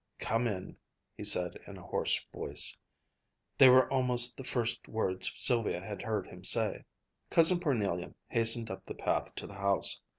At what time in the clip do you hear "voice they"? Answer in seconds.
2.33-3.69